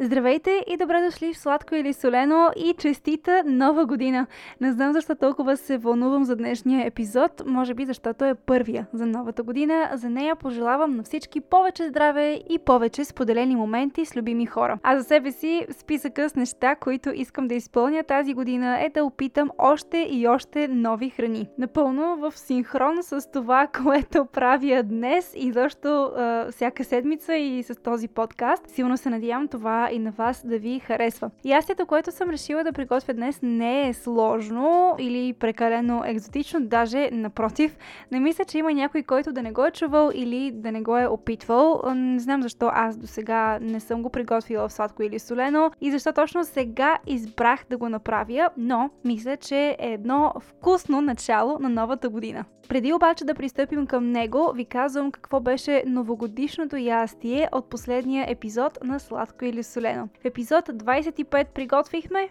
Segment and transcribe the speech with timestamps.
[0.00, 4.26] Здравейте и добре дошли в Сладко или Солено и честита нова година!
[4.60, 9.06] Не знам защо толкова се вълнувам за днешния епизод, може би защото е първия за
[9.06, 9.90] новата година.
[9.94, 14.78] За нея пожелавам на всички повече здраве и повече споделени моменти с любими хора.
[14.82, 19.04] А за себе си списъка с неща, които искам да изпълня тази година е да
[19.04, 21.48] опитам още и още нови храни.
[21.58, 26.12] Напълно в синхрон с това, което правя днес и защо
[26.50, 28.70] всяка седмица и с този подкаст.
[28.70, 31.30] Силно се надявам това и на вас да ви харесва.
[31.44, 37.76] Ястието, което съм решила да приготвя днес не е сложно или прекалено екзотично, даже напротив.
[38.12, 40.98] Не мисля, че има някой, който да не го е чувал или да не го
[40.98, 41.82] е опитвал.
[41.94, 45.90] Не знам защо аз до сега не съм го приготвила в сладко или солено и
[45.90, 51.68] защо точно сега избрах да го направя, но мисля, че е едно вкусно начало на
[51.68, 52.44] новата година.
[52.68, 58.78] Преди обаче да пристъпим към него, ви казвам какво беше новогодишното ястие от последния епизод
[58.84, 59.75] на Сладко или солено.
[59.76, 62.30] В епизод 25 приготвихме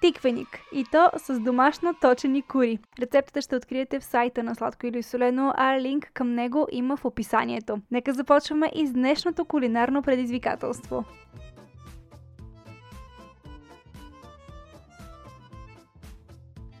[0.00, 2.78] тиквеник и то с домашно точени кури.
[3.00, 7.04] Рецептата ще откриете в сайта на Сладко или Солено, а линк към него има в
[7.04, 7.78] описанието.
[7.90, 11.04] Нека започваме и с днешното кулинарно предизвикателство.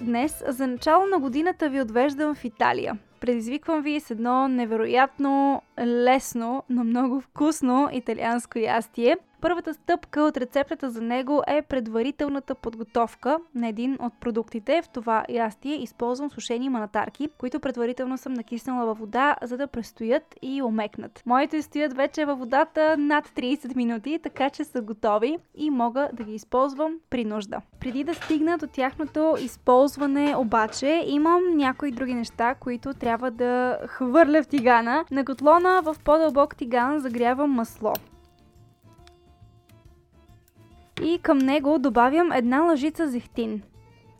[0.00, 2.98] Днес за начало на годината ви отвеждам в Италия.
[3.24, 10.90] Предизвиквам ви с едно невероятно лесно, но много вкусно италианско ястие– Първата стъпка от рецептата
[10.90, 14.82] за него е предварителната подготовка на един от продуктите.
[14.82, 20.34] В това ястие използвам сушени манатарки, които предварително съм накиснала във вода, за да престоят
[20.42, 21.22] и омекнат.
[21.26, 26.24] Моите стоят вече във водата над 30 минути, така че са готови и мога да
[26.24, 27.60] ги използвам при нужда.
[27.80, 34.42] Преди да стигна до тяхното използване обаче, имам някои други неща, които трябва да хвърля
[34.42, 35.04] в тигана.
[35.10, 37.92] На котлона в по-дълбок тиган загрявам масло
[41.02, 43.62] и към него добавям една лъжица зехтин.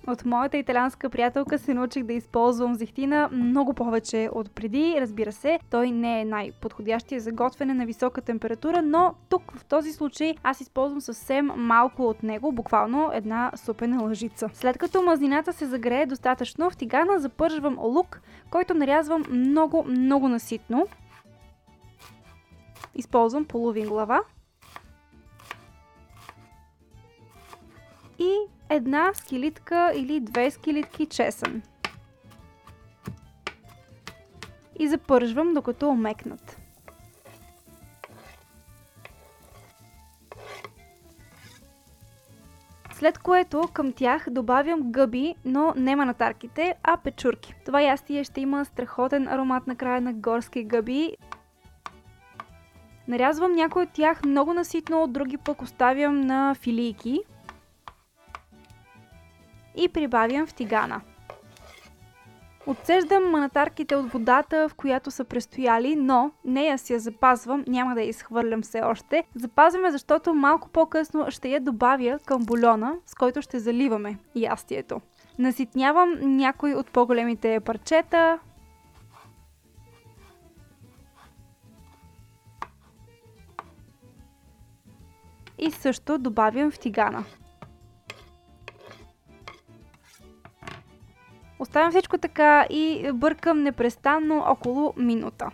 [0.07, 4.97] От моята италианска приятелка се научих да използвам зехтина много повече от преди.
[5.01, 9.93] Разбира се, той не е най-подходящия за готвене на висока температура, но тук в този
[9.93, 14.51] случай аз използвам съвсем малко от него, буквално една супена лъжица.
[14.55, 18.21] След като мазнината се загрее достатъчно, в тигана запържвам лук,
[18.51, 20.87] който нарязвам много, много наситно.
[22.95, 24.21] Използвам половин глава
[28.19, 28.37] и
[28.69, 31.63] една скилитка или две скилитки чесън.
[34.79, 36.59] И запържвам докато омекнат.
[42.93, 47.55] След което към тях добавям гъби, но не манатарките, а печурки.
[47.65, 51.17] Това ястие ще има страхотен аромат на края на горски гъби.
[53.09, 57.21] Нарязвам някои от тях много наситно, други пък оставям на филийки
[59.77, 61.01] и прибавям в тигана.
[62.67, 68.01] Отсеждам манатарките от водата, в която са престояли, но нея си я запазвам, няма да
[68.01, 69.25] я изхвърлям все още.
[69.35, 75.01] Запазваме, защото малко по-късно ще я добавя към бульона, с който ще заливаме ястието.
[75.39, 78.39] Наситнявам някой от по-големите парчета.
[85.59, 87.25] И също добавям в тигана.
[91.75, 95.51] Оставям всичко така и бъркам непрестанно около минута.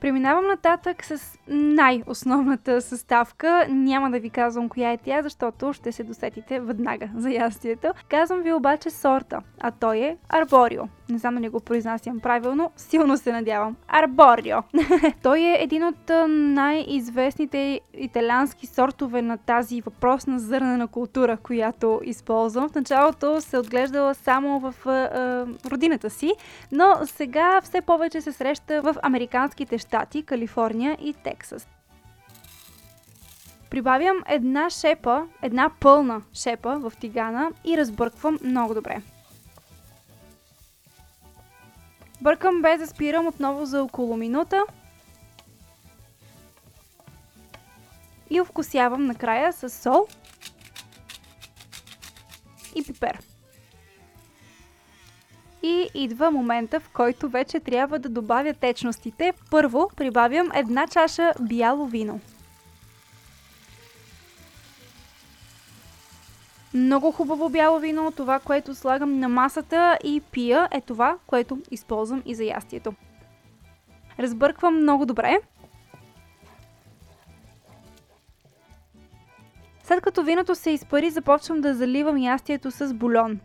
[0.00, 3.66] Преминавам нататък с най-основната съставка.
[3.68, 7.92] Няма да ви казвам коя е тя, защото ще се досетите веднага за ястието.
[8.08, 10.82] Казвам ви обаче сорта, а той е Арборио.
[11.10, 13.76] Не знам дали го произнасям правилно, силно се надявам.
[13.88, 14.56] Арборио.
[15.22, 22.68] той е един от най-известните италиански сортове на тази въпросна зърнена култура, която използвам.
[22.68, 24.90] В началото се отглеждала само в е,
[25.70, 26.32] родината си,
[26.72, 31.68] но сега все повече се среща в американските щати, Калифорния и Тексас.
[33.70, 39.02] Прибавям една шепа, една пълна шепа в тигана и разбърквам много добре.
[42.22, 44.62] Бъркам без да спирам отново за около минута.
[48.30, 50.06] И овкусявам накрая с сол
[52.74, 53.18] и пипер.
[55.62, 59.32] И идва момента, в който вече трябва да добавя течностите.
[59.50, 62.20] Първо прибавям една чаша бяло вино.
[66.74, 72.22] Много хубаво бяло вино, това, което слагам на масата и пия е това, което използвам
[72.26, 72.94] и за ястието.
[74.18, 75.40] Разбърквам много добре.
[79.82, 83.40] След като виното се изпари, започвам да заливам ястието с бульон.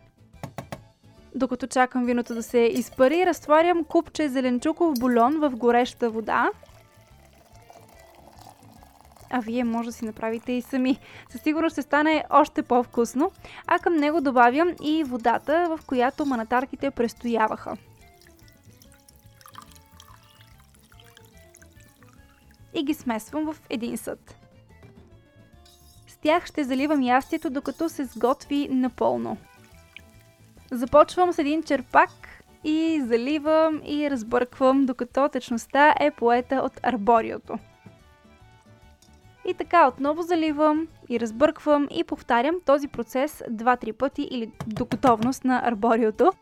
[1.34, 6.50] Докато чакам виното да се изпари, разтварям купче зеленчуков бульон в гореща вода.
[9.30, 10.98] А вие може да си направите и сами.
[11.30, 13.30] Със сигурност ще стане още по-вкусно.
[13.66, 17.76] А към него добавям и водата, в която манатарките престояваха.
[22.74, 24.36] И ги смесвам в един съд.
[26.08, 29.36] С тях ще заливам ястието, докато се сготви напълно.
[30.70, 32.10] Започвам с един черпак
[32.64, 37.58] и заливам и разбърквам, докато течността е поета от арбориото.
[39.46, 45.44] И така отново заливам и разбърквам и повтарям този процес 2-3 пъти или до готовност
[45.44, 46.32] на арбориото.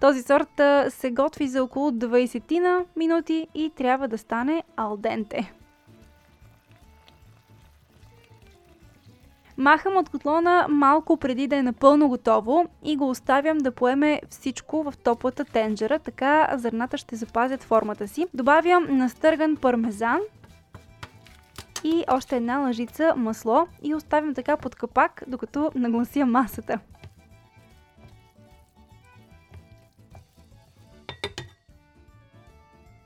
[0.00, 5.52] Този сорт се готви за около 20 на минути и трябва да стане алденте.
[9.56, 14.82] Махам от котлона малко преди да е напълно готово и го оставям да поеме всичко
[14.82, 18.26] в топлата тенджера, така зърната ще запазят формата си.
[18.34, 20.20] Добавям настърган пармезан
[21.84, 26.78] и още една лъжица масло и оставям така под капак, докато наглася масата.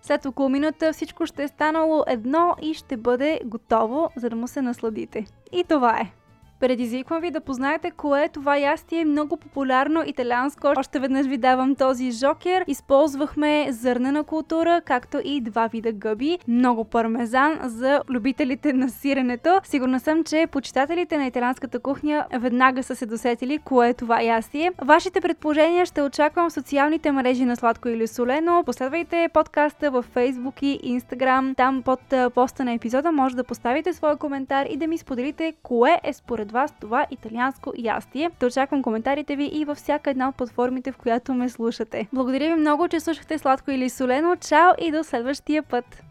[0.02, 4.48] След около минута всичко ще е станало едно и ще бъде готово, за да му
[4.48, 5.26] се насладите.
[5.52, 6.21] И това е.
[6.62, 10.72] Предизвиквам ви да познаете кое е това ястие много популярно италианско.
[10.76, 12.64] Още веднъж ви давам този жокер.
[12.66, 16.38] Използвахме зърнена култура, както и два вида гъби.
[16.48, 19.60] Много пармезан за любителите на сиренето.
[19.64, 24.72] Сигурна съм, че почитателите на италианската кухня веднага са се досетили кое е това ястие.
[24.82, 28.62] Вашите предположения ще очаквам в социалните мрежи на Сладко или Солено.
[28.66, 31.56] Последвайте подкаста в Facebook и Instagram.
[31.56, 32.00] Там под
[32.34, 36.51] поста на епизода може да поставите своя коментар и да ми споделите кое е според
[36.52, 38.30] вас това италианско ястие.
[38.40, 42.08] Да очаквам коментарите ви и във всяка една от платформите, в която ме слушате.
[42.12, 44.36] Благодаря ви много, че слушахте сладко или солено.
[44.36, 46.02] Чао и до следващия път!